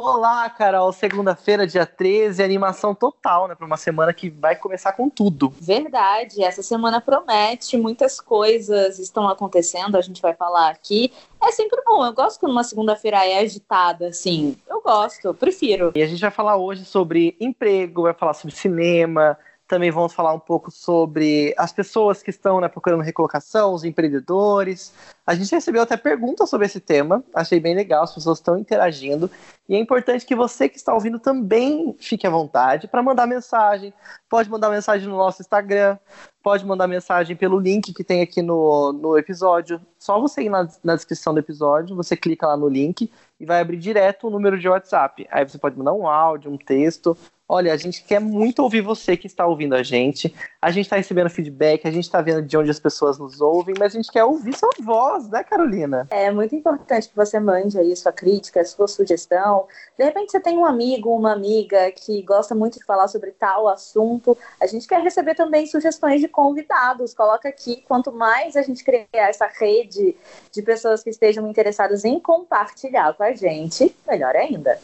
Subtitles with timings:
[0.00, 0.92] Olá, Carol.
[0.92, 3.56] Segunda-feira, dia 13, animação total, né?
[3.56, 5.52] Para uma semana que vai começar com tudo.
[5.60, 6.40] Verdade.
[6.40, 11.12] Essa semana promete, muitas coisas estão acontecendo, a gente vai falar aqui.
[11.42, 12.06] É sempre bom.
[12.06, 14.56] Eu gosto quando uma segunda-feira é agitada, assim.
[14.68, 15.90] Eu gosto, eu prefiro.
[15.96, 19.36] E a gente vai falar hoje sobre emprego, vai falar sobre cinema,
[19.68, 24.94] também vamos falar um pouco sobre as pessoas que estão né, procurando recolocação, os empreendedores.
[25.26, 29.30] A gente recebeu até perguntas sobre esse tema, achei bem legal, as pessoas estão interagindo.
[29.68, 33.92] E é importante que você que está ouvindo também fique à vontade para mandar mensagem.
[34.28, 35.98] Pode mandar mensagem no nosso Instagram,
[36.42, 39.78] pode mandar mensagem pelo link que tem aqui no, no episódio.
[39.98, 43.60] Só você ir na, na descrição do episódio, você clica lá no link e vai
[43.60, 45.26] abrir direto o número de WhatsApp.
[45.30, 47.16] Aí você pode mandar um áudio, um texto
[47.50, 50.34] Olha, a gente quer muito ouvir você que está ouvindo a gente.
[50.60, 53.74] A gente está recebendo feedback, a gente está vendo de onde as pessoas nos ouvem,
[53.78, 56.06] mas a gente quer ouvir sua voz, né, Carolina?
[56.10, 59.57] É muito importante que você mande aí sua crítica, sua sugestão.
[59.96, 63.68] De repente você tem um amigo, uma amiga que gosta muito de falar sobre tal
[63.68, 64.36] assunto.
[64.60, 67.14] A gente quer receber também sugestões de convidados.
[67.14, 70.16] Coloca aqui, quanto mais a gente criar essa rede
[70.52, 74.78] de pessoas que estejam interessadas em compartilhar com a gente, melhor ainda.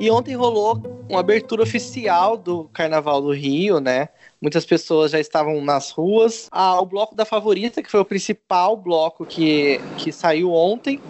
[0.00, 4.08] E ontem rolou uma abertura oficial do Carnaval do Rio, né?
[4.40, 6.48] Muitas pessoas já estavam nas ruas.
[6.52, 11.00] Ah, o bloco da favorita, que foi o principal bloco que, que saiu ontem,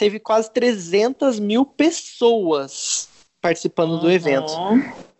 [0.00, 3.06] teve quase 300 mil pessoas
[3.38, 4.00] participando uhum.
[4.00, 4.50] do evento.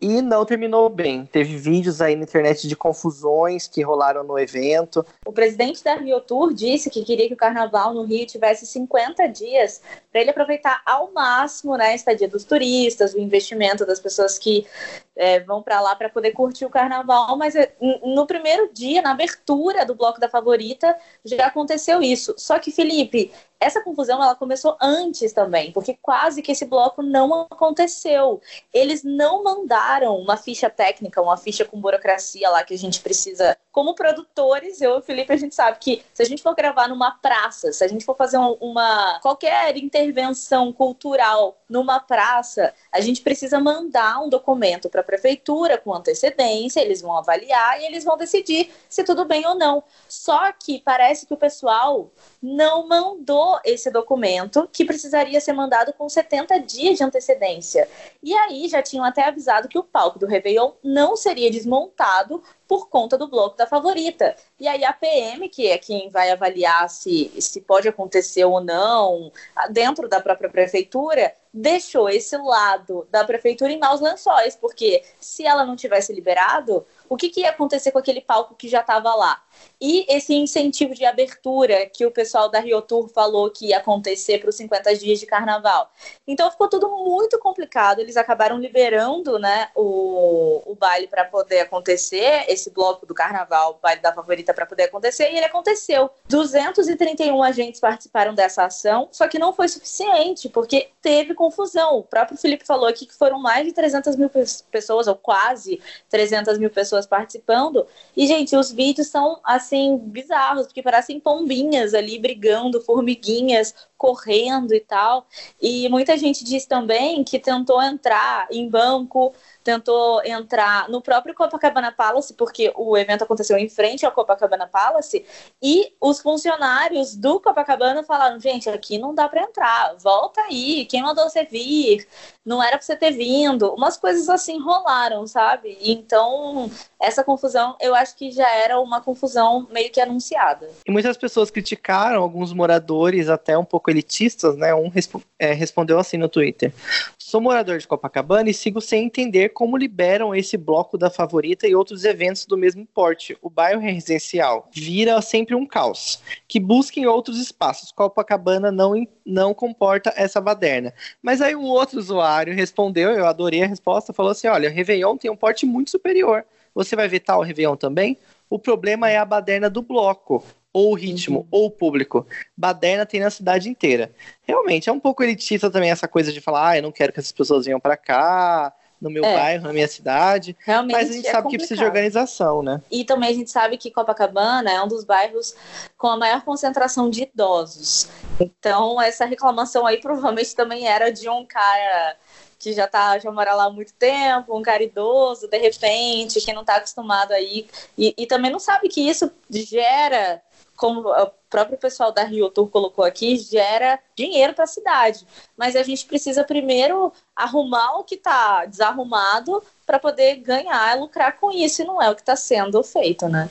[0.00, 1.26] E não terminou bem.
[1.26, 5.04] Teve vídeos aí na internet de confusões que rolaram no evento.
[5.26, 9.26] O presidente da Rio Tour disse que queria que o carnaval no Rio tivesse 50
[9.28, 14.38] dias para ele aproveitar ao máximo né, a estadia dos turistas, o investimento das pessoas
[14.38, 14.66] que
[15.14, 17.36] é, vão para lá para poder curtir o carnaval.
[17.36, 22.34] Mas é, no primeiro dia, na abertura do bloco da favorita, já aconteceu isso.
[22.38, 27.42] Só que, Felipe, essa confusão ela começou antes também, porque quase que esse bloco não
[27.50, 28.40] aconteceu.
[28.72, 33.56] Eles não mandaram uma ficha técnica, uma ficha com burocracia lá que a gente precisa.
[33.72, 36.89] Como produtores, eu e o Felipe, a gente sabe que se a gente for gravar
[36.89, 43.20] numa praça, se a gente for fazer uma qualquer intervenção cultural numa praça, a gente
[43.23, 48.17] precisa mandar um documento para a prefeitura com antecedência, eles vão avaliar e eles vão
[48.17, 49.83] decidir se tudo bem ou não.
[50.08, 52.11] Só que parece que o pessoal
[52.42, 57.89] não mandou esse documento, que precisaria ser mandado com 70 dias de antecedência.
[58.22, 62.89] E aí já tinham até avisado que o palco do Réveillon não seria desmontado por
[62.89, 64.36] conta do bloco da favorita.
[64.58, 69.33] E aí a PM, que é quem vai avaliar se, se pode acontecer ou não,
[69.70, 75.64] dentro da própria prefeitura, deixou esse lado da prefeitura em maus lençóis, porque se ela
[75.64, 79.42] não tivesse liberado, o que, que ia acontecer com aquele palco que já estava lá?
[79.80, 84.38] E esse incentivo de abertura que o pessoal da Rio Tour falou que ia acontecer
[84.38, 85.90] para os 50 dias de carnaval.
[86.24, 87.98] Então ficou tudo muito complicado.
[87.98, 93.82] Eles acabaram liberando né, o, o baile para poder acontecer, esse bloco do carnaval, o
[93.82, 96.10] baile da favorita para poder acontecer, e ele aconteceu.
[96.28, 101.98] 231 agentes participaram dessa ação, só que não foi suficiente, porque teve confusão.
[101.98, 104.30] O próprio Felipe falou aqui que foram mais de 300 mil
[104.70, 107.86] pessoas, ou quase 300 mil pessoas participando.
[108.16, 114.80] E, gente, os vídeos são, assim, bizarros, porque parecem pombinhas ali brigando, formiguinhas correndo e
[114.80, 115.27] tal.
[115.61, 121.92] E muita gente diz também que tentou entrar em banco tentou entrar no próprio Copacabana
[121.92, 125.24] Palace, porque o evento aconteceu em frente ao Copacabana Palace,
[125.62, 131.02] e os funcionários do Copacabana falaram: gente, aqui não dá para entrar, volta aí, quem
[131.02, 132.06] mandou você vir?
[132.44, 133.72] Não era para você ter vindo.
[133.75, 135.76] Umas coisas assim rolaram, sabe?
[135.81, 140.69] Então, essa confusão, eu acho que já era uma confusão meio que anunciada.
[140.87, 144.75] E muitas pessoas criticaram, alguns moradores, até um pouco elitistas, né?
[144.75, 144.90] Um
[145.38, 146.73] é, respondeu assim no Twitter:
[147.19, 151.75] Sou morador de Copacabana e sigo sem entender como liberam esse bloco da favorita e
[151.75, 153.37] outros eventos do mesmo porte.
[153.40, 156.23] O bairro residencial vira sempre um caos.
[156.49, 157.93] Que busquem outros espaços.
[157.93, 160.93] Copacabana não, não comporta essa baderna.
[161.22, 165.31] Mas aí um outro usuário respondeu, eu adorei a resposta, falou assim: olha, Réveillon tem
[165.31, 166.44] um porte muito superior.
[166.75, 168.19] Você vai ver tal Réveillon também?
[168.48, 171.46] O problema é a baderna do bloco ou o ritmo, uhum.
[171.50, 172.26] ou o público.
[172.56, 174.12] Baderna tem na cidade inteira.
[174.43, 177.20] Realmente, é um pouco elitista também essa coisa de falar, ah, eu não quero que
[177.20, 179.34] essas pessoas venham para cá, no meu é.
[179.34, 180.56] bairro, na minha cidade.
[180.61, 181.50] Realmente mas a gente é sabe complicado.
[181.50, 182.82] que precisa de organização, né?
[182.90, 185.55] E também a gente sabe que Copacabana é um dos bairros
[185.96, 188.08] com a maior concentração de idosos.
[188.38, 192.16] Então, essa reclamação aí provavelmente também era de um cara
[192.58, 196.52] que já tá, já mora lá há muito tempo, um cara idoso, de repente, que
[196.52, 197.66] não está acostumado aí,
[197.96, 200.43] e, e também não sabe que isso gera
[200.80, 205.26] como o próprio pessoal da Rio Tour colocou aqui, gera dinheiro para a cidade.
[205.54, 211.52] Mas a gente precisa primeiro arrumar o que está desarrumado para poder ganhar, lucrar com
[211.52, 213.50] isso, e não é o que está sendo feito, né?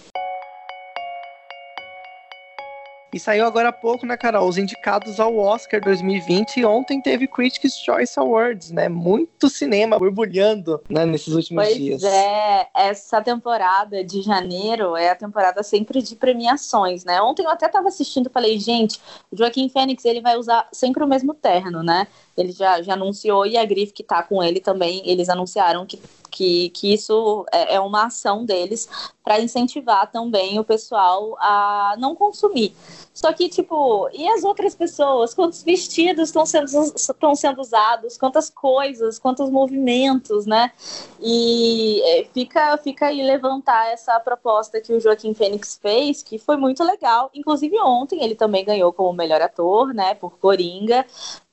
[3.12, 4.48] E saiu agora há pouco, né, Carol?
[4.48, 8.88] Os indicados ao Oscar 2020 e ontem teve Critics' Choice Awards, né?
[8.88, 12.04] Muito cinema borbulhando né, nesses últimos pois dias.
[12.04, 17.20] é, essa temporada de janeiro é a temporada sempre de premiações, né?
[17.22, 19.00] Ontem eu até estava assistindo e falei, gente,
[19.32, 22.08] o Joaquim Fênix ele vai usar sempre o mesmo terno, né?
[22.38, 26.00] Ele já, já anunciou e a Grife que tá com ele também, eles anunciaram que
[26.30, 28.88] que, que isso é, é uma ação deles
[29.24, 32.74] para incentivar também o pessoal a não consumir.
[33.20, 35.34] Só que, tipo, e as outras pessoas?
[35.34, 38.18] Quantos vestidos estão sendo, estão sendo usados?
[38.18, 39.20] Quantas coisas?
[39.20, 40.72] Quantos movimentos, né?
[41.20, 46.56] E é, fica, fica aí levantar essa proposta que o Joaquim Fênix fez, que foi
[46.56, 47.30] muito legal.
[47.34, 50.16] Inclusive, ontem ele também ganhou como melhor ator, né?
[50.16, 51.06] Por Coringa.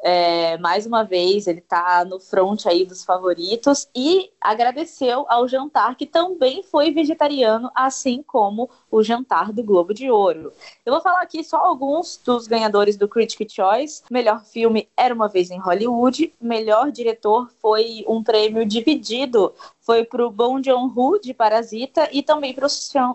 [0.02, 5.96] É, mais uma vez, ele está no front aí dos favoritos e agradeceu ao jantar,
[5.96, 10.52] que também foi vegetariano, assim como o jantar do Globo de Ouro.
[10.84, 14.02] Eu vou falar aqui só alguns dos ganhadores do Critic Choice.
[14.10, 16.32] Melhor filme Era Uma Vez em Hollywood.
[16.40, 19.54] Melhor diretor foi um prêmio dividido.
[19.80, 22.68] Foi para o Bong Joon-ho, de Parasita, e também para o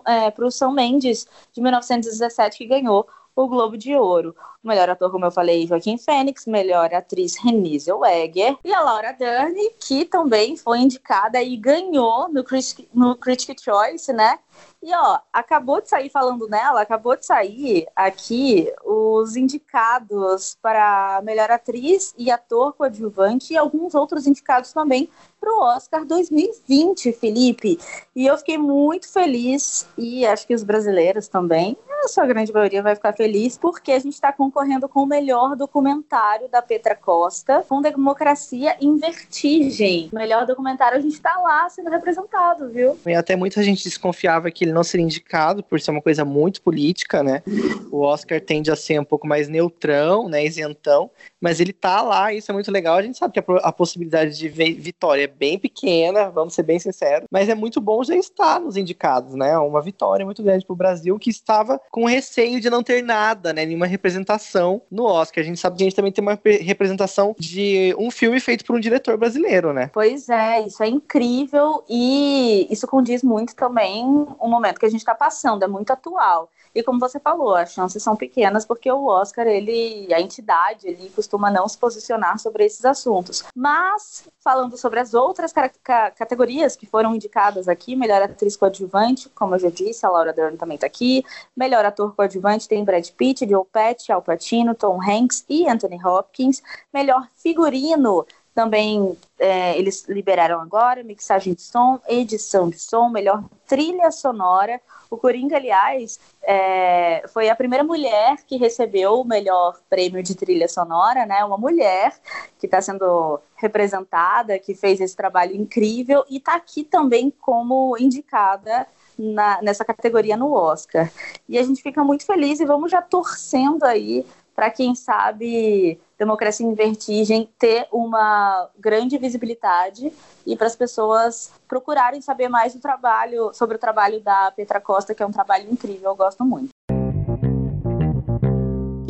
[0.06, 4.34] é, Sam Mendes, de 1917, que ganhou o Globo de Ouro.
[4.62, 9.12] O melhor ator, como eu falei, Joaquim Fênix, melhor atriz Renée Zellweger e a Laura
[9.12, 14.38] Dern, que também foi indicada e ganhou no Critic, no Critic Choice, né?
[14.82, 21.52] E ó, acabou de sair falando nela, acabou de sair aqui os indicados para melhor
[21.52, 25.08] atriz e ator coadjuvante e alguns outros indicados também
[25.42, 27.76] para o Oscar 2020, Felipe.
[28.14, 32.82] E eu fiquei muito feliz e acho que os brasileiros também, a sua grande maioria
[32.82, 37.64] vai ficar feliz porque a gente está concorrendo com o melhor documentário da Petra Costa,
[37.68, 40.08] com Democracia em Vertigem.
[40.12, 42.98] O melhor documentário a gente está lá sendo representado, viu?
[43.06, 46.62] E até muita gente desconfiava que ele não seria indicado por ser uma coisa muito
[46.62, 47.42] política, né?
[47.90, 51.10] O Oscar tende a ser um pouco mais neutrão, né, isentão,
[51.40, 52.96] mas ele tá lá, isso é muito legal.
[52.96, 57.26] A gente sabe que a, a possibilidade de vitória bem pequena, vamos ser bem sinceros,
[57.30, 59.56] mas é muito bom já estar nos indicados, né?
[59.58, 63.52] Uma vitória muito grande para o Brasil que estava com receio de não ter nada,
[63.52, 63.64] né?
[63.64, 65.42] Nenhuma representação no Oscar.
[65.42, 68.76] A gente sabe que a gente também tem uma representação de um filme feito por
[68.76, 69.90] um diretor brasileiro, né?
[69.92, 74.04] Pois é, isso é incrível e isso condiz muito também
[74.38, 76.48] o momento que a gente está passando, é muito atual.
[76.74, 81.10] E como você falou, as chances são pequenas porque o Oscar, ele, a entidade, ele
[81.10, 83.44] costuma não se posicionar sobre esses assuntos.
[83.54, 89.58] Mas, falando sobre as outras categorias que foram indicadas aqui, melhor atriz coadjuvante, como eu
[89.58, 91.24] já disse, a Laura Dern também está aqui.
[91.56, 96.62] Melhor ator coadjuvante tem Brad Pitt, Joe Pesci, Al Pacino, Tom Hanks e Anthony Hopkins.
[96.92, 104.10] Melhor figurino também é, eles liberaram agora mixagem de som, edição de som, melhor trilha
[104.10, 104.80] sonora.
[105.10, 110.68] O Coringa, aliás, é, foi a primeira mulher que recebeu o melhor prêmio de trilha
[110.68, 111.44] sonora, né?
[111.44, 112.14] Uma mulher
[112.58, 118.86] que está sendo representada, que fez esse trabalho incrível e está aqui também como indicada
[119.18, 121.10] na, nessa categoria no Oscar.
[121.48, 126.64] E a gente fica muito feliz e vamos já torcendo aí para quem sabe Democracia
[126.64, 130.12] em Vertigem ter uma grande visibilidade
[130.46, 135.14] e para as pessoas procurarem saber mais do trabalho, sobre o trabalho da Petra Costa,
[135.14, 136.71] que é um trabalho incrível, eu gosto muito.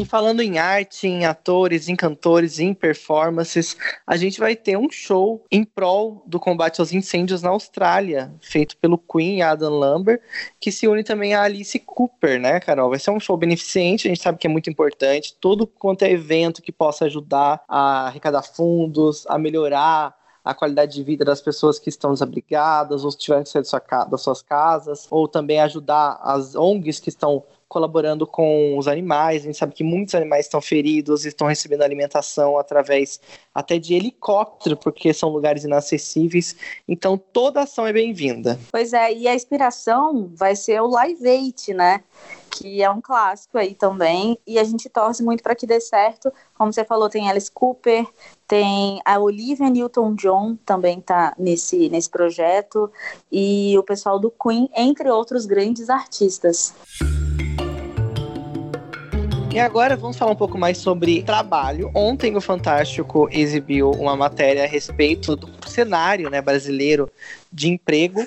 [0.02, 4.90] E falando em arte, em atores, em cantores, em performances, a gente vai ter um
[4.90, 10.20] show em prol do combate aos incêndios na Austrália, feito pelo Queen Adam Lambert,
[10.58, 12.90] que se une também a Alice Cooper, né, Carol?
[12.90, 16.10] Vai ser um show beneficente, a gente sabe que é muito importante, todo quanto é
[16.10, 21.78] evento que possa ajudar a arrecadar fundos, a melhorar a qualidade de vida das pessoas
[21.78, 23.62] que estão desabrigadas, ou tiveram que sair
[24.10, 29.40] das suas casas, ou também ajudar as ONGs que estão colaborando com os animais.
[29.40, 33.18] A gente sabe que muitos animais estão feridos estão recebendo alimentação através
[33.54, 36.54] até de helicóptero, porque são lugares inacessíveis.
[36.86, 38.60] Então toda ação é bem-vinda.
[38.70, 42.04] Pois é, e a inspiração vai ser o Live 8, né?
[42.50, 44.38] Que é um clássico aí também.
[44.46, 46.30] E a gente torce muito para que dê certo.
[46.54, 48.06] Como você falou, tem Alice Cooper,
[48.46, 52.92] tem a Olivia Newton-John também tá nesse, nesse projeto.
[53.30, 56.74] E o pessoal do Queen, entre outros grandes artistas.
[59.52, 61.90] E agora vamos falar um pouco mais sobre trabalho.
[61.94, 67.12] Ontem o Fantástico exibiu uma matéria a respeito do cenário né, brasileiro
[67.52, 68.26] de emprego.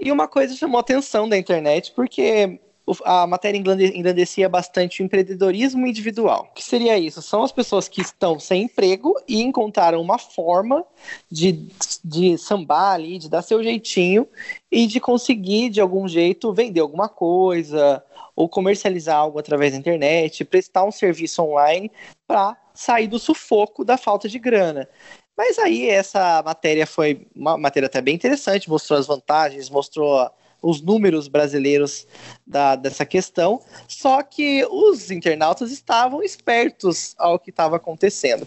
[0.00, 2.58] E uma coisa chamou atenção da internet, porque
[3.04, 6.48] a matéria engrandecia bastante o empreendedorismo individual.
[6.50, 7.20] O que seria isso?
[7.20, 10.84] São as pessoas que estão sem emprego e encontraram uma forma
[11.30, 11.68] de,
[12.04, 14.28] de sambar ali, de dar seu jeitinho
[14.70, 18.04] e de conseguir, de algum jeito, vender alguma coisa
[18.36, 21.90] ou comercializar algo através da internet, prestar um serviço online
[22.26, 24.88] para sair do sufoco da falta de grana.
[25.36, 30.30] Mas aí essa matéria foi uma matéria até bem interessante, mostrou as vantagens, mostrou
[30.66, 32.06] os números brasileiros
[32.44, 38.46] da, dessa questão, só que os internautas estavam espertos ao que estava acontecendo.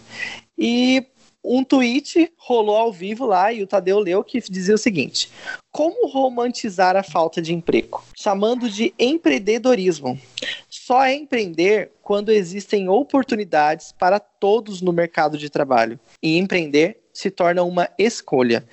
[0.58, 1.06] E
[1.42, 5.30] um tweet rolou ao vivo lá e o Tadeu leu que dizia o seguinte:
[5.70, 8.04] Como romantizar a falta de emprego?
[8.14, 10.20] Chamando de empreendedorismo.
[10.68, 15.98] Só é empreender quando existem oportunidades para todos no mercado de trabalho.
[16.22, 18.66] E empreender se torna uma escolha.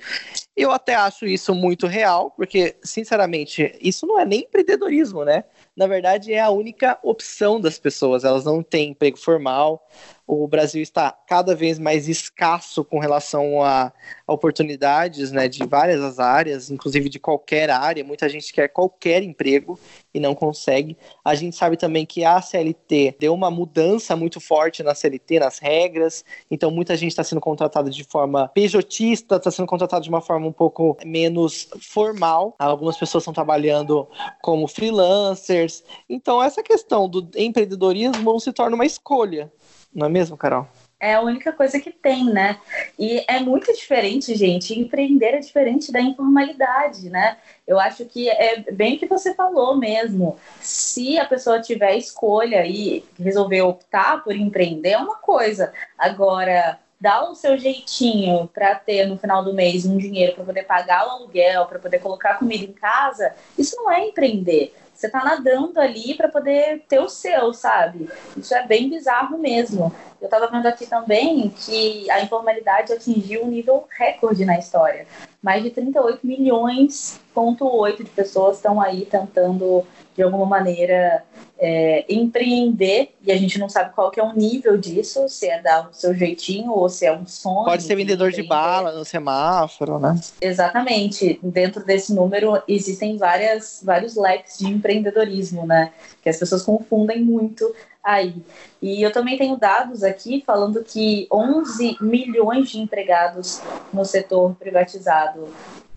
[0.56, 5.44] Eu até acho isso muito real, porque, sinceramente, isso não é nem empreendedorismo, né?
[5.76, 8.24] Na verdade, é a única opção das pessoas.
[8.24, 9.86] Elas não têm emprego formal,
[10.28, 13.90] o Brasil está cada vez mais escasso com relação a,
[14.26, 18.04] oportunidades né, de várias áreas, inclusive de qualquer área.
[18.04, 19.80] Muita gente quer qualquer emprego
[20.12, 20.98] e não consegue.
[21.24, 25.58] A gente sabe também que a CLT deu uma mudança muito forte na CLT, nas
[25.58, 30.20] regras, então muita gente está sendo contratada de forma pejotista, está sendo contratada de uma
[30.20, 32.54] forma um pouco menos formal.
[32.58, 34.06] Algumas pessoas estão trabalhando
[34.42, 35.82] como freelancers.
[36.06, 39.50] Então, essa questão do empreendedorismo se torna uma escolha
[39.98, 40.66] não é mesmo, Carol?
[41.00, 42.58] É a única coisa que tem, né?
[42.98, 44.78] E é muito diferente, gente.
[44.78, 47.36] Empreender é diferente da informalidade, né?
[47.66, 50.36] Eu acho que é bem o que você falou mesmo.
[50.60, 55.72] Se a pessoa tiver escolha e resolver optar por empreender, é uma coisa.
[55.96, 60.64] Agora, dar o seu jeitinho para ter no final do mês um dinheiro para poder
[60.64, 64.74] pagar o aluguel, para poder colocar comida em casa, isso não é empreender.
[64.98, 68.10] Você tá nadando ali para poder ter o seu, sabe?
[68.36, 69.94] Isso é bem bizarro mesmo.
[70.20, 75.06] Eu estava vendo aqui também que a informalidade atingiu um nível recorde na história.
[75.42, 79.84] Mais de 38 milhões, ponto 8 de pessoas estão aí tentando
[80.16, 81.22] de alguma maneira
[81.56, 85.62] é, empreender e a gente não sabe qual que é o nível disso, se é
[85.62, 87.66] dar o seu jeitinho ou se é um sonho.
[87.66, 90.18] Pode ser vendedor de bala no semáforo, né?
[90.40, 91.38] Exatamente.
[91.40, 95.92] Dentro desse número existem várias, vários leques de empreendedorismo, né?
[96.20, 97.72] Que as pessoas confundem muito
[98.08, 98.42] aí.
[98.80, 103.60] E eu também tenho dados aqui falando que 11 milhões de empregados
[103.92, 105.48] no setor privatizado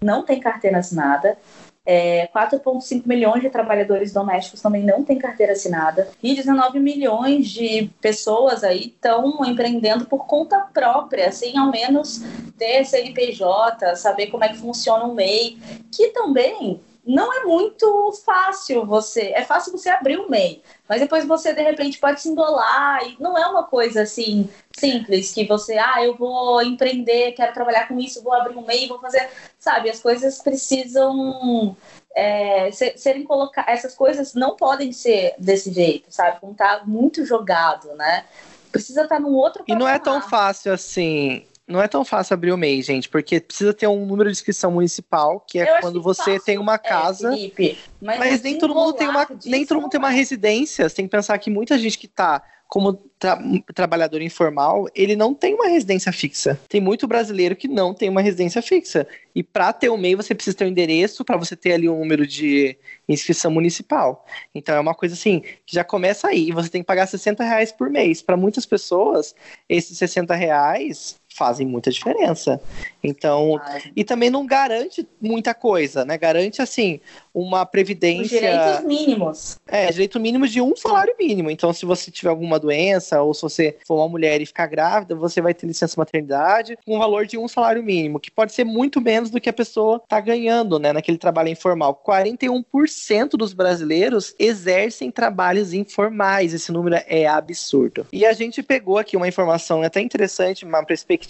[0.02, 1.38] não têm carteira assinada.
[1.84, 6.10] É, 4,5 milhões de trabalhadores domésticos também não têm carteira assinada.
[6.22, 12.22] E 19 milhões de pessoas aí estão empreendendo por conta própria, sem ao menos
[12.58, 15.58] ter CNPJ, saber como é que funciona o MEI,
[15.92, 19.32] que também não é muito fácil você.
[19.34, 23.18] É fácil você abrir o MEI, mas depois você de repente pode se embolar e
[23.20, 28.00] não é uma coisa assim simples que você, ah, eu vou empreender, quero trabalhar com
[28.00, 29.30] isso, vou abrir um MEI, vou fazer,
[29.60, 29.90] sabe?
[29.90, 31.76] As coisas precisam
[32.16, 33.74] é, serem colocadas.
[33.74, 36.40] Essas coisas não podem ser desse jeito, sabe?
[36.40, 38.26] Como tá muito jogado, né?
[38.72, 39.64] Precisa estar tá num outro.
[39.68, 43.40] E não é tão fácil assim não é tão fácil abrir o MEI, gente, porque
[43.40, 46.78] precisa ter um número de inscrição municipal, que é quando você fácil, tem uma é,
[46.78, 47.30] casa.
[47.30, 50.88] É, Felipe, mas, mas nem todo mundo tem uma, nem todo mundo tem uma residência.
[50.88, 53.38] Você tem que pensar que muita gente que tá como tra
[53.76, 56.58] trabalhador informal, ele não tem uma residência fixa.
[56.70, 59.06] Tem muito brasileiro que não tem uma residência fixa.
[59.36, 62.00] E para ter o MEI, você precisa ter um endereço para você ter ali um
[62.00, 62.78] número de
[63.10, 64.26] inscrição municipal.
[64.56, 66.50] Então é uma coisa assim, que já começa aí.
[66.54, 68.22] Você tem que pagar 60 reais por mês.
[68.22, 69.36] Para muitas pessoas,
[69.68, 72.62] esses 60 reais fazem muita diferença.
[73.04, 73.60] Então,
[73.96, 76.18] e também não garante muita coisa, né?
[76.18, 77.00] Garante assim
[77.34, 78.24] uma previdência.
[78.24, 79.60] Os direitos mínimos.
[79.68, 81.50] É, direito mínimo de um salário mínimo.
[81.50, 85.16] Então, se você tiver alguma doença ou se você for uma mulher e ficar grávida,
[85.16, 88.64] você vai ter licença maternidade com um valor de um salário mínimo, que pode ser
[88.64, 92.02] muito menos do que a pessoa está ganhando, né, naquele trabalho informal.
[92.06, 96.54] 41% dos brasileiros exercem trabalhos informais.
[96.54, 98.06] Esse número é absurdo.
[98.12, 101.21] E a gente pegou aqui uma informação até interessante, uma perspectiva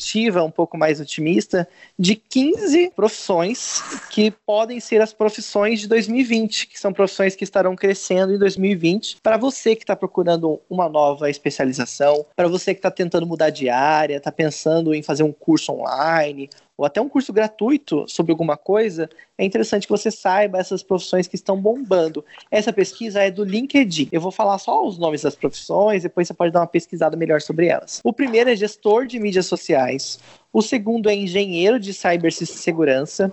[0.43, 1.67] um pouco mais otimista
[1.98, 7.75] de 15 profissões que podem ser as profissões de 2020, que são profissões que estarão
[7.75, 9.17] crescendo em 2020.
[9.21, 13.69] Para você que está procurando uma nova especialização, para você que está tentando mudar de
[13.69, 18.57] área, está pensando em fazer um curso online ou até um curso gratuito sobre alguma
[18.57, 22.23] coisa, é interessante que você saiba essas profissões que estão bombando.
[22.49, 24.09] Essa pesquisa é do LinkedIn.
[24.11, 27.41] Eu vou falar só os nomes das profissões, depois você pode dar uma pesquisada melhor
[27.41, 28.01] sobre elas.
[28.03, 30.19] O primeiro é gestor de mídias sociais.
[30.53, 33.31] O segundo é engenheiro de cibersegurança.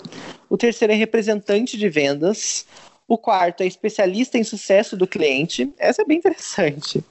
[0.49, 2.67] O terceiro é representante de vendas.
[3.09, 5.73] O quarto é especialista em sucesso do cliente.
[5.79, 7.03] Essa é bem interessante.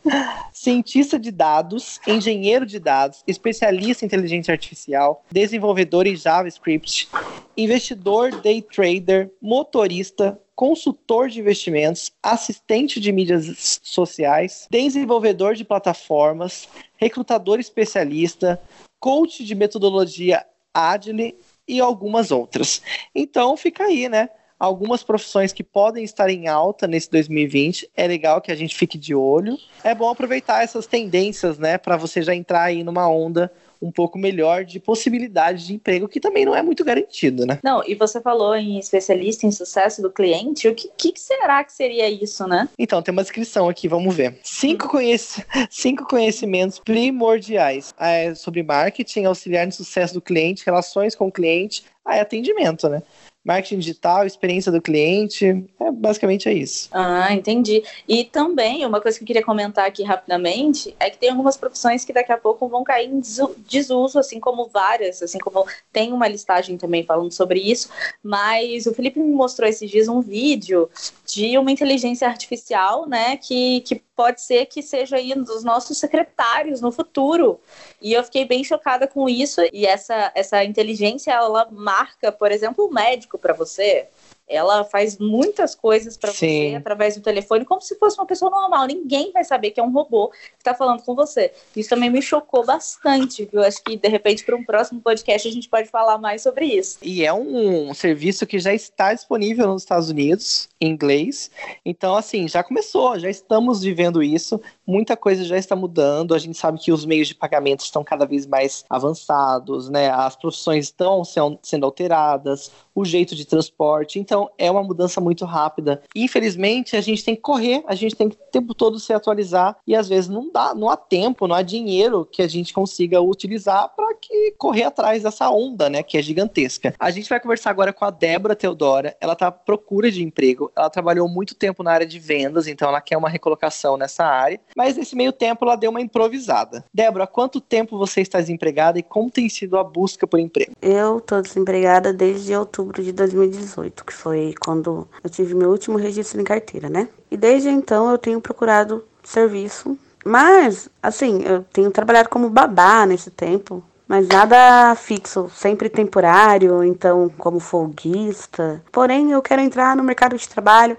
[0.53, 7.09] Cientista de dados, engenheiro de dados, especialista em inteligência artificial, desenvolvedor em JavaScript,
[7.57, 17.59] investidor, day trader, motorista, consultor de investimentos, assistente de mídias sociais, desenvolvedor de plataformas, recrutador
[17.59, 18.61] especialista,
[18.99, 21.35] coach de metodologia Agile
[21.67, 22.83] e algumas outras.
[23.15, 24.29] Então fica aí, né?
[24.59, 27.89] Algumas profissões que podem estar em alta nesse 2020.
[27.95, 29.57] É legal que a gente fique de olho.
[29.83, 34.17] É bom aproveitar essas tendências, né, para você já entrar aí numa onda um pouco
[34.17, 37.59] melhor de possibilidade de emprego, que também não é muito garantido, né?
[37.63, 41.71] Não, e você falou em especialista em sucesso do cliente, o que, que será que
[41.73, 42.67] seria isso, né?
[42.77, 44.39] Então, tem uma descrição aqui, vamos ver.
[44.43, 45.17] Cinco, conhec
[45.69, 51.83] cinco conhecimentos primordiais é, sobre marketing, auxiliar no sucesso do cliente, relações com o cliente,
[52.05, 53.01] aí atendimento, né?
[53.47, 55.45] Marketing digital, experiência do cliente,
[55.79, 56.89] é, basicamente é isso.
[56.91, 57.81] Ah, entendi.
[58.05, 62.03] E também, uma coisa que eu queria comentar aqui rapidamente, é que tem algumas profissões
[62.03, 63.21] que daqui a pouco vão cair em
[63.69, 67.89] desuso, assim como várias, assim como tem uma listagem também falando sobre isso,
[68.21, 70.89] mas o Felipe me mostrou esses dias um vídeo
[71.25, 75.99] de uma inteligência artificial, né, que, que pode ser que seja aí um dos nossos
[75.99, 77.59] secretários no futuro.
[78.01, 79.61] E eu fiquei bem chocada com isso.
[79.71, 84.07] E essa, essa inteligência, ela marca, por exemplo, o médico para você.
[84.47, 88.87] Ela faz muitas coisas para você através do telefone, como se fosse uma pessoa normal.
[88.87, 91.51] Ninguém vai saber que é um robô que está falando com você.
[91.75, 93.61] Isso também me chocou bastante, viu?
[93.61, 96.97] Acho que, de repente, para um próximo podcast, a gente pode falar mais sobre isso.
[97.01, 101.51] E é um serviço que já está disponível nos Estados Unidos, em inglês.
[101.83, 104.61] Então, assim, já começou, já estamos vivendo isso.
[104.87, 106.33] Muita coisa já está mudando.
[106.33, 110.09] A gente sabe que os meios de pagamento estão cada vez mais avançados, né?
[110.09, 111.23] As profissões estão
[111.61, 114.17] sendo alteradas, o jeito de transporte.
[114.17, 116.01] Então, é uma mudança muito rápida.
[116.15, 119.77] Infelizmente, a gente tem que correr, a gente tem que o tempo todo se atualizar
[119.85, 123.21] e às vezes não dá, não há tempo, não há dinheiro que a gente consiga
[123.21, 126.93] utilizar para que correr atrás dessa onda, né, que é gigantesca.
[126.97, 129.15] A gente vai conversar agora com a Débora Teodora.
[129.19, 130.71] Ela está à procura de emprego.
[130.75, 134.59] Ela trabalhou muito tempo na área de vendas, então ela quer uma recolocação nessa área.
[134.77, 136.85] Mas nesse meio tempo ela deu uma improvisada.
[136.93, 140.73] Débora, há quanto tempo você está desempregada e como tem sido a busca por emprego?
[140.79, 146.39] Eu estou desempregada desde outubro de 2018, que foi quando eu tive meu último registro
[146.39, 147.09] em carteira, né?
[147.31, 153.31] E desde então eu tenho procurado serviço, mas assim, eu tenho trabalhado como babá nesse
[153.31, 158.83] tempo, mas nada fixo, sempre temporário, então como folguista.
[158.91, 160.95] Porém, eu quero entrar no mercado de trabalho,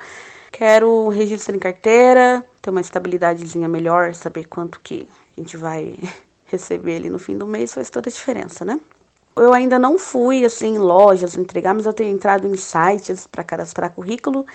[0.51, 5.97] quero registro em carteira, ter uma estabilidadezinha melhor, saber quanto que a gente vai
[6.47, 8.81] receber ali no fim do mês faz toda a diferença, né?
[9.40, 13.44] eu ainda não fui assim em lojas entregar, mas eu tenho entrado em sites para
[13.44, 14.47] cadastrar currículo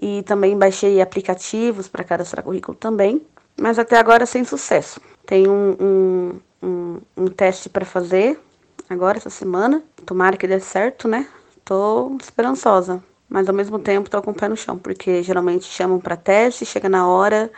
[0.00, 3.22] e também baixei aplicativos para cadastrar currículo também,
[3.60, 5.00] mas até agora sem sucesso.
[5.26, 8.38] Tenho um, um, um, um teste para fazer
[8.88, 11.26] agora essa semana, tomara que dê certo, né?
[11.64, 16.00] Tô esperançosa, mas ao mesmo tempo tô com o pé no chão, porque geralmente chamam
[16.00, 17.50] para teste, chega na hora,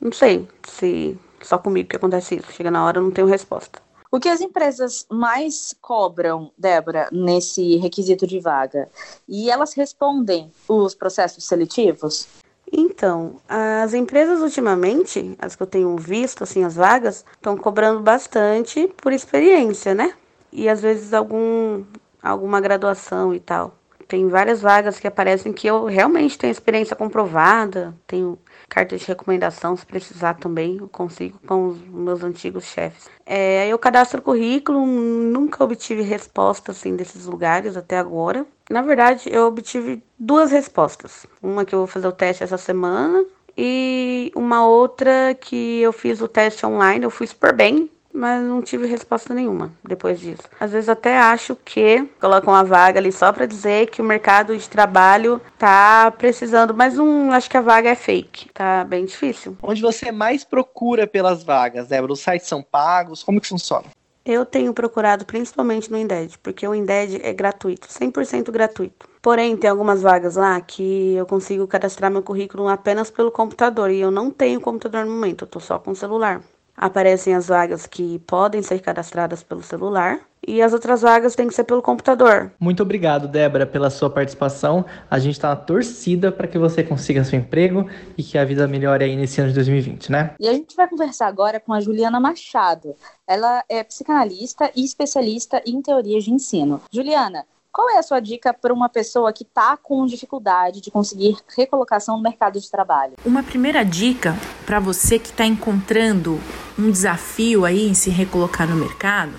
[0.00, 3.80] não sei se só comigo que acontece isso, chega na hora eu não tenho resposta.
[4.12, 8.88] O que as empresas mais cobram, Débora, nesse requisito de vaga?
[9.28, 12.26] E elas respondem os processos seletivos?
[12.72, 18.88] Então, as empresas ultimamente, as que eu tenho visto, assim, as vagas, estão cobrando bastante
[18.96, 20.12] por experiência, né?
[20.52, 21.84] E às vezes algum,
[22.20, 23.79] alguma graduação e tal.
[24.10, 28.36] Tem várias vagas que aparecem que eu realmente tenho experiência comprovada, tenho
[28.68, 33.08] carta de recomendação, se precisar também, eu consigo com os meus antigos chefes.
[33.24, 38.44] É, eu cadastro currículo, nunca obtive resposta assim desses lugares até agora.
[38.68, 41.24] Na verdade, eu obtive duas respostas.
[41.40, 43.24] Uma que eu vou fazer o teste essa semana
[43.56, 48.60] e uma outra que eu fiz o teste online, eu fui super bem, mas não
[48.60, 50.42] tive resposta nenhuma depois disso.
[50.58, 54.56] Às vezes até acho que colocam uma vaga ali só para dizer que o mercado
[54.56, 58.50] de trabalho tá precisando, mas não acho que a vaga é fake.
[58.52, 59.56] Tá bem difícil.
[59.62, 62.12] Onde você mais procura pelas vagas, Débora?
[62.12, 63.22] Os sites são pagos?
[63.22, 63.86] Como que funciona?
[64.24, 69.08] Eu tenho procurado principalmente no Indeed, porque o Indeed é gratuito, 100% gratuito.
[69.22, 74.00] Porém, tem algumas vagas lá que eu consigo cadastrar meu currículo apenas pelo computador e
[74.00, 76.42] eu não tenho computador no momento, eu tô só com o celular
[76.80, 81.54] aparecem as vagas que podem ser cadastradas pelo celular e as outras vagas têm que
[81.54, 82.50] ser pelo computador.
[82.58, 84.86] Muito obrigado, Débora, pela sua participação.
[85.10, 88.66] A gente está na torcida para que você consiga seu emprego e que a vida
[88.66, 90.34] melhore aí nesse ano de 2020, né?
[90.40, 92.96] E a gente vai conversar agora com a Juliana Machado.
[93.26, 96.80] Ela é psicanalista e especialista em teorias de ensino.
[96.90, 101.36] Juliana, qual é a sua dica para uma pessoa que está com dificuldade de conseguir
[101.56, 103.14] recolocação no mercado de trabalho?
[103.24, 106.40] Uma primeira dica para você que está encontrando
[106.78, 109.32] um desafio aí em se recolocar no mercado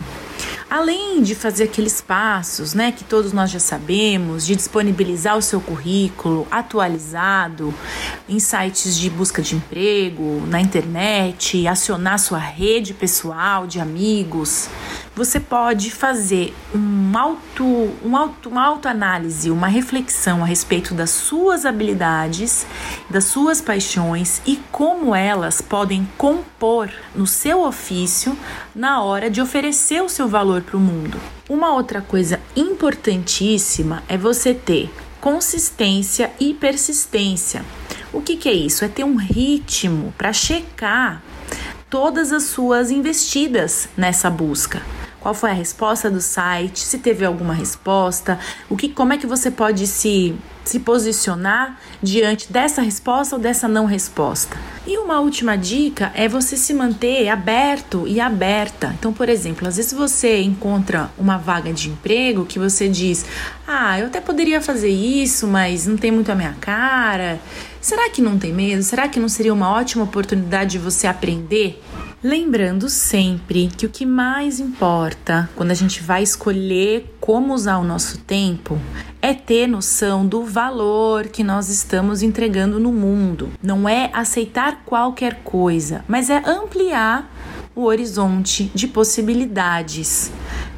[0.71, 5.59] além de fazer aqueles passos, né, que todos nós já sabemos, de disponibilizar o seu
[5.59, 7.73] currículo atualizado
[8.29, 14.69] em sites de busca de emprego, na internet, acionar sua rede pessoal de amigos,
[15.15, 17.65] você pode fazer um auto,
[18.03, 22.65] um auto, uma autoanálise, uma reflexão a respeito das suas habilidades,
[23.09, 28.37] das suas paixões e como elas podem compor no seu ofício
[28.73, 31.19] na hora de oferecer o seu valor para o mundo.
[31.49, 37.63] Uma outra coisa importantíssima é você ter consistência e persistência.
[38.13, 38.83] O que, que é isso?
[38.83, 41.21] É ter um ritmo para checar
[41.91, 44.81] todas as suas investidas nessa busca
[45.21, 49.27] qual foi a resposta do site, se teve alguma resposta, o que, como é que
[49.27, 54.57] você pode se, se posicionar diante dessa resposta ou dessa não resposta.
[54.85, 58.95] E uma última dica é você se manter aberto e aberta.
[58.97, 63.23] Então, por exemplo, às vezes você encontra uma vaga de emprego que você diz:
[63.67, 67.39] Ah, eu até poderia fazer isso, mas não tem muito a minha cara.
[67.81, 68.83] Será que não tem medo?
[68.83, 71.81] Será que não seria uma ótima oportunidade de você aprender
[72.23, 77.83] Lembrando sempre que o que mais importa quando a gente vai escolher como usar o
[77.83, 78.79] nosso tempo
[79.19, 83.49] é ter noção do valor que nós estamos entregando no mundo.
[83.61, 87.27] Não é aceitar qualquer coisa, mas é ampliar
[87.73, 90.31] o horizonte de possibilidades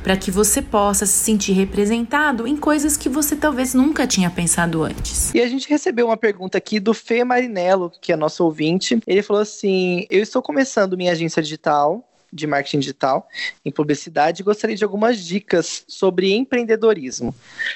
[0.03, 4.83] para que você possa se sentir representado em coisas que você talvez nunca tinha pensado
[4.83, 5.33] antes.
[5.33, 8.99] E a gente recebeu uma pergunta aqui do Fê Marinello, que é nosso ouvinte.
[9.07, 13.27] Ele falou assim: Eu estou começando minha agência digital de marketing digital
[13.63, 17.33] em publicidade e gostaria de algumas dicas sobre empreendedorismo.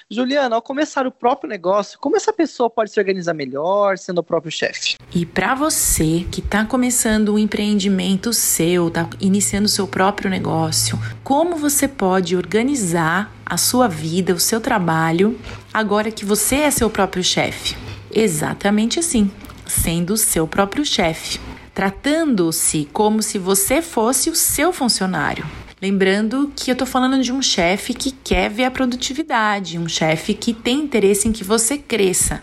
[0.10, 4.24] Juliana, ao começar o próprio negócio, como essa pessoa pode se organizar melhor sendo o
[4.24, 4.96] próprio chefe?
[5.13, 11.00] E para você que está começando um empreendimento seu, está iniciando o seu próprio negócio,
[11.24, 15.39] como você pode organizar a sua vida, o seu trabalho,
[15.74, 17.78] agora que você é seu próprio chefe?
[18.12, 19.32] Exatamente assim,
[19.65, 21.39] sendo o seu próprio chefe
[21.78, 25.46] tratando-se como se você fosse o seu funcionário.
[25.80, 30.34] Lembrando que eu estou falando de um chefe que quer ver a produtividade, um chefe
[30.34, 32.42] que tem interesse em que você cresça.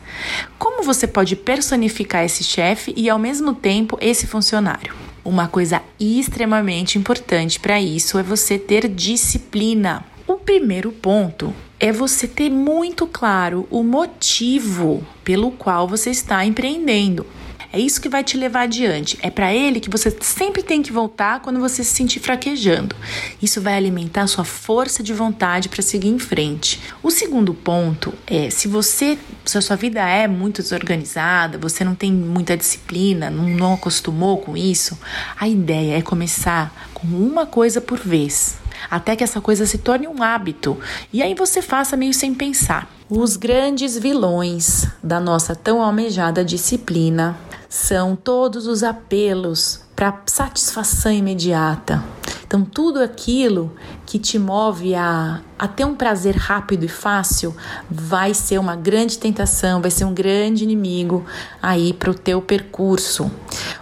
[0.56, 4.94] Como você pode personificar esse chefe e, ao mesmo tempo, esse funcionário?
[5.24, 10.04] Uma coisa extremamente importante para isso é você ter disciplina.
[10.28, 17.26] O primeiro ponto é você ter muito claro o motivo pelo qual você está empreendendo.
[17.74, 19.18] É isso que vai te levar adiante.
[19.20, 22.94] É para ele que você sempre tem que voltar quando você se sentir fraquejando.
[23.42, 26.80] Isso vai alimentar sua força de vontade para seguir em frente.
[27.02, 31.96] O segundo ponto é se você, se a sua vida é muito desorganizada, você não
[31.96, 34.96] tem muita disciplina, não, não acostumou com isso,
[35.36, 38.56] a ideia é começar com uma coisa por vez
[38.88, 40.78] até que essa coisa se torne um hábito
[41.12, 42.93] e aí você faça meio sem pensar.
[43.10, 47.36] Os grandes vilões da nossa tão almejada disciplina
[47.68, 52.02] são todos os apelos para satisfação imediata.
[52.46, 53.74] Então, tudo aquilo
[54.06, 57.54] que te move a, a ter um prazer rápido e fácil
[57.90, 61.26] vai ser uma grande tentação, vai ser um grande inimigo
[61.60, 63.30] aí para o teu percurso.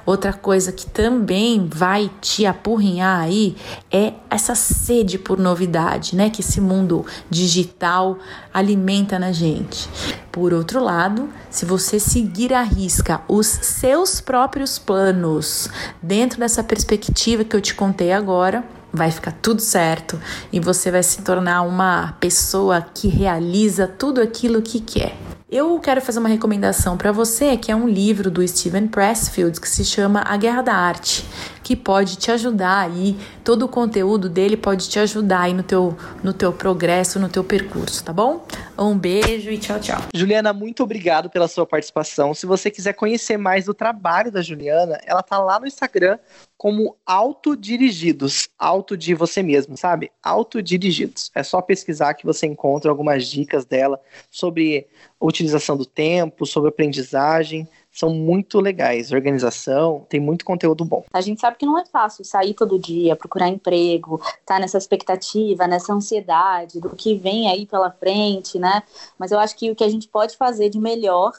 [0.04, 3.56] Outra coisa que também vai te apurrinhar aí
[3.90, 6.28] é essa sede por novidade, né?
[6.28, 8.18] Que esse mundo digital
[8.52, 9.88] alimenta na gente.
[10.32, 15.68] Por outro lado, se você seguir à risca os seus próprios planos
[16.02, 20.20] dentro dessa perspectiva que eu te contei agora, vai ficar tudo certo
[20.52, 25.16] e você vai se tornar uma pessoa que realiza tudo aquilo que quer.
[25.52, 29.68] Eu quero fazer uma recomendação para você, que é um livro do Steven Pressfield que
[29.68, 31.26] se chama A Guerra da Arte,
[31.62, 35.96] que pode te ajudar aí, todo o conteúdo dele pode te ajudar aí no teu,
[36.22, 38.44] no teu progresso, no teu percurso, tá bom?
[38.78, 40.02] Um beijo e tchau, tchau.
[40.14, 42.34] Juliana, muito obrigado pela sua participação.
[42.34, 46.18] Se você quiser conhecer mais do trabalho da Juliana, ela tá lá no Instagram
[46.56, 50.12] como autodirigidos, auto de você mesmo, sabe?
[50.22, 51.30] Autodirigidos.
[51.34, 54.86] É só pesquisar que você encontra algumas dicas dela sobre
[55.20, 57.68] utilização do tempo, sobre aprendizagem.
[57.92, 59.12] São muito legais.
[59.12, 61.04] Organização, tem muito conteúdo bom.
[61.12, 65.66] A gente sabe que não é fácil sair todo dia, procurar emprego, tá nessa expectativa,
[65.66, 68.82] nessa ansiedade do que vem aí pela frente, né?
[69.18, 71.32] Mas eu acho que o que a gente pode fazer de melhor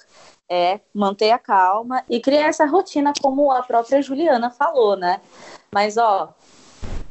[0.50, 5.20] é manter a calma e criar essa rotina, como a própria Juliana falou, né?
[5.72, 6.34] Mas, ó,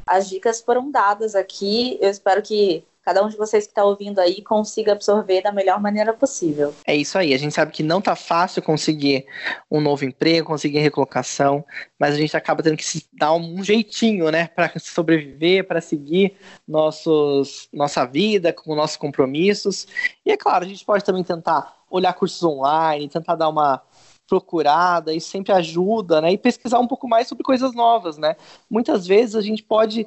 [0.07, 1.99] as dicas foram dadas aqui.
[2.01, 5.81] Eu espero que cada um de vocês que está ouvindo aí consiga absorver da melhor
[5.81, 6.73] maneira possível.
[6.87, 7.35] É isso aí.
[7.35, 9.27] A gente sabe que não tá fácil conseguir
[9.71, 11.65] um novo emprego, conseguir recolocação,
[11.99, 16.37] mas a gente acaba tendo que se dar um jeitinho, né, para sobreviver, para seguir
[16.67, 19.87] nossos, nossa vida com nossos compromissos.
[20.25, 23.83] E é claro, a gente pode também tentar olhar cursos online, tentar dar uma
[24.29, 26.33] procurada, isso sempre ajuda, né?
[26.33, 28.37] E pesquisar um pouco mais sobre coisas novas, né?
[28.71, 30.07] Muitas vezes a gente pode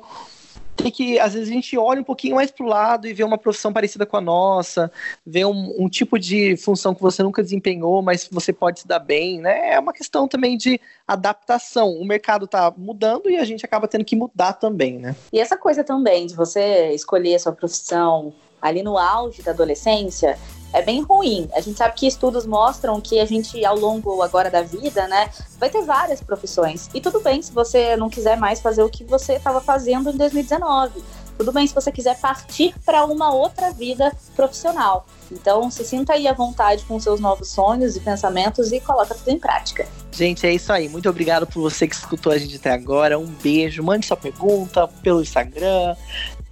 [0.76, 3.24] ter que, às vezes, a gente olha um pouquinho mais para o lado e vê
[3.24, 4.92] uma profissão parecida com a nossa,
[5.26, 9.00] vê um, um, tipo de função que você nunca desempenhou, mas você pode se dar
[9.00, 9.74] bem, né?
[9.74, 11.92] É uma questão também de adaptação.
[11.92, 15.16] O mercado está mudando e a gente acaba tendo que mudar também, né?
[15.32, 20.38] E essa coisa também de você escolher a sua profissão ali no auge da adolescência,
[20.76, 21.50] é bem ruim.
[21.54, 25.30] A gente sabe que estudos mostram que a gente, ao longo agora da vida, né,
[25.58, 26.90] vai ter várias profissões.
[26.94, 30.18] E tudo bem se você não quiser mais fazer o que você estava fazendo em
[30.18, 31.02] 2019.
[31.38, 35.06] Tudo bem se você quiser partir para uma outra vida profissional.
[35.32, 39.30] Então, se sinta aí à vontade com seus novos sonhos e pensamentos e coloca tudo
[39.30, 39.88] em prática.
[40.12, 40.88] Gente, é isso aí.
[40.88, 43.20] Muito obrigado por você que escutou a gente até agora.
[43.20, 43.84] Um beijo.
[43.84, 45.96] Mande sua pergunta pelo Instagram,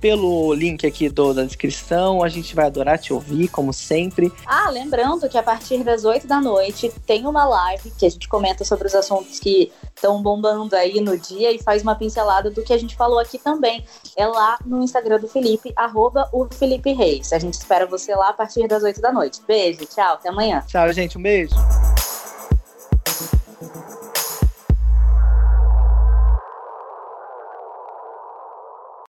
[0.04, 2.22] pelo link aqui do, da descrição.
[2.22, 4.30] A gente vai adorar te ouvir, como sempre.
[4.46, 8.28] Ah, lembrando que a partir das 8 da noite tem uma live que a gente
[8.28, 12.62] comenta sobre os assuntos que estão bombando aí no dia e faz uma pincelada do
[12.64, 13.86] que a gente falou aqui também.
[14.18, 17.32] É lá no Instagram do Felipe, arroba o Felipe Reis.
[17.32, 19.40] A gente espera você lá a partir das 8 da noite.
[19.48, 20.66] Beijo, tchau, até amanhã.
[20.68, 21.56] Tchau, gente, um beijo.